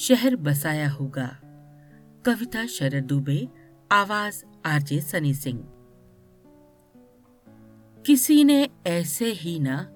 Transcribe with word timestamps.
शहर 0.00 0.36
बसाया 0.36 0.90
होगा। 0.90 1.40
कविता 2.26 2.66
शरद 2.66 3.04
दुबे, 3.04 3.48
आवाज़ 3.92 4.44
आरजे 4.66 5.00
सनी 5.00 5.34
सिंह। 5.34 5.60
किसी 8.06 8.44
ने 8.44 8.68
ऐसे 8.86 9.32
ही 9.32 9.60
ना 9.60 9.92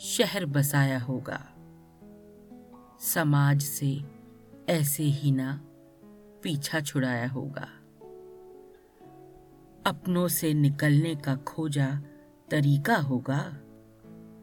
शहर 0.00 0.44
बसाया 0.44 0.98
होगा। 0.98 1.54
समाज 3.00 3.62
से 3.62 4.04
ऐसे 4.68 5.02
ही 5.02 5.30
ना 5.30 5.60
पीछा 6.42 6.80
छुड़ाया 6.80 7.28
होगा। 7.28 7.68
अपनों 9.86 10.28
से 10.28 10.54
निकलने 10.54 11.14
का 11.14 11.36
खोजा 11.36 12.00
तरीका 12.50 12.96
होगा, 12.96 13.40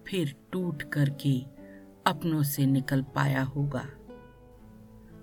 फिर 0.08 0.36
टूट 0.52 0.84
करके 0.84 1.42
अपनों 2.06 2.44
से 2.44 2.66
निकल 2.66 3.02
पाया 3.02 3.44
होगा। 3.44 3.86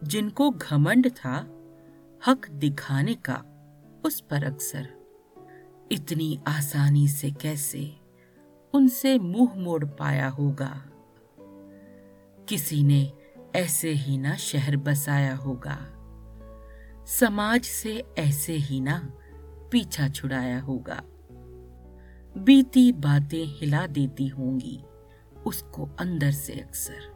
जिनको 0.03 0.51
घमंड 0.51 1.11
था, 1.11 1.37
हक 2.27 2.51
दिखाने 2.51 3.15
का 3.15 3.45
उस 4.05 4.21
पर 4.21 4.45
अक्सर। 4.45 4.89
इतनी 5.93 6.41
आसानी 6.49 7.09
से 7.09 7.31
कैसे 7.31 7.97
उनसे 8.75 9.19
मुँह 9.19 9.55
मोड़ 9.55 9.85
पाया 9.85 10.29
होगा? 10.29 10.83
किसी 12.49 12.83
ने 12.83 13.13
ऐसे 13.57 13.91
ही 13.91 14.19
ना 14.19 14.37
शहर 14.37 14.77
बसाया 14.77 15.35
होगा। 15.35 15.79
समाज 17.07 17.63
से 17.63 18.05
ऐसे 18.19 18.53
ही 18.53 18.81
ना 18.81 19.13
पीछा 19.73 20.09
छुड़ाया 20.09 20.61
होगा। 20.61 21.03
बीती 22.39 22.93
बातें 22.93 23.45
हिला 23.47 23.87
देती 23.87 24.29
होंगी 24.29 24.85
उसको 25.47 25.89
अंदर 26.01 26.31
से 26.31 26.53
अक्सर। 26.53 27.12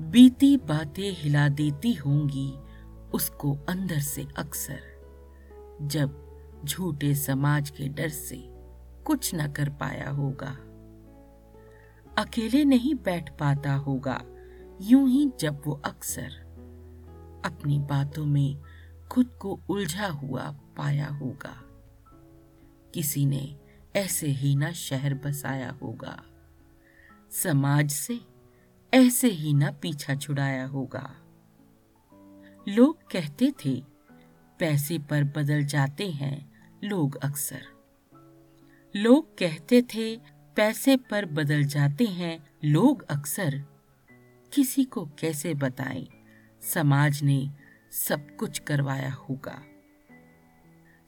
बीती 0.00 0.56
बातें 0.56 1.12
हिला 1.12 1.48
देती 1.48 1.92
होंगी 1.92 2.52
उसको 3.14 3.58
अंदर 3.68 4.00
से 4.00 4.26
अक्सर। 4.36 4.80
जब 5.82 6.22
झूठे 6.64 7.14
समाज 7.14 7.70
के 7.70 7.88
डर 7.88 8.08
से 8.08 8.36
कुछ 9.04 9.34
न 9.34 9.52
कर 9.52 9.68
पाया 9.68 10.10
होगा। 10.10 10.50
अकेले 12.22 12.64
नहीं 12.64 12.94
बैठ 12.94 13.30
पाता 13.30 13.74
होगा, 13.74 14.22
यूँ 14.80 15.08
ही 15.08 15.30
जब 15.40 15.62
वो 15.66 15.82
अक्सर 15.84 16.46
अपनी 17.44 17.78
बातों 17.78 18.26
में 18.26 18.62
खुद 19.10 19.26
को 19.26 19.60
उलझा 19.68 20.06
हुआ 20.06 20.50
पाया 20.76 21.08
होगा। 21.08 21.62
किसी 22.94 23.26
ने 23.26 23.56
ऐसे 23.96 24.26
ही 24.26 24.56
ना 24.56 24.72
शहर 24.72 25.14
बसाया 25.14 25.70
होगा। 25.82 26.22
समाज 27.30 27.90
से 27.90 28.20
ऐसे 28.94 29.28
ही 29.28 29.52
ना 29.52 29.70
पीछा 29.70 30.14
छुड़ाया 30.14 30.66
होगा। 30.66 31.16
लोग 32.68 32.96
कहते 33.10 33.52
थे, 33.64 33.82
पैसे 34.58 34.98
पर 34.98 35.24
बदल 35.24 35.64
जाते 35.64 36.10
हैं 36.10 36.52
लोग 36.84 37.16
अक्सर। 37.16 37.62
लोग 38.96 39.38
कहते 39.38 39.82
थे, 39.82 40.16
पैसे 40.56 40.96
पर 40.96 41.26
बदल 41.26 41.64
जाते 41.64 42.04
हैं 42.04 42.46
लोग 42.64 43.02
अक्सर। 43.02 43.64
किसी 44.52 44.84
को 44.84 45.08
कैसे 45.18 45.54
बताएँ? 45.54 46.08
समाज 46.62 47.22
ने 47.22 47.50
सब 47.92 48.36
कुछ 48.36 48.58
करवाया 48.58 49.12
होगा। 49.12 49.62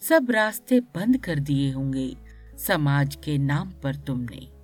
सब 0.00 0.30
रास्ते 0.30 0.80
बंद 0.80 1.24
कर 1.24 1.38
दिए 1.38 1.72
होंगे 1.72 2.16
समाज 2.58 3.16
के 3.24 3.38
नाम 3.38 3.70
पर 3.70 3.96
तुमने। 3.96 4.57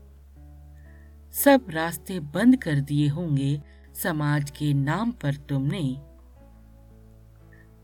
सब 1.35 1.67
रास्ते 1.71 2.21
बंद 2.21 2.63
कर 2.63 2.81
दिए 2.81 3.09
होंगे, 3.09 3.63
समाज 3.95 4.51
के 4.51 4.75
नाम 4.75 5.13
पर 5.13 5.35
तुमने। 5.35 5.97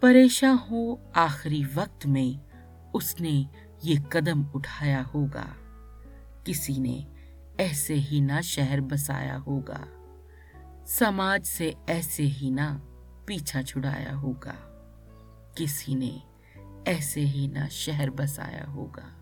परेशान 0.03 0.57
हो 0.57 1.13
आखिरी 1.17 1.65
वक्त 1.65 2.07
में 2.07 2.41
उसने 2.95 3.49
ये 3.85 4.03
कदम 4.13 4.45
उठाया 4.45 5.03
होगा। 5.03 5.57
किसी 6.47 6.81
ने 6.81 7.07
ऐसे 7.61 7.95
ही 7.95 8.21
ना 8.21 8.41
शहर 8.41 8.81
बसाया 8.81 9.37
होगा। 9.37 9.87
समाज 10.87 11.45
से 11.45 11.75
ऐसे 11.89 12.23
ही 12.23 12.51
ना 12.51 12.81
पीछा 13.27 13.63
छुड़ाया 13.63 14.15
होगा। 14.15 14.55
किसी 15.59 15.95
ने 15.95 16.23
ऐसे 16.89 17.21
ही 17.21 17.49
ना 17.49 17.69
शहर 17.69 18.11
बसाया 18.11 18.65
होगा। 18.71 19.20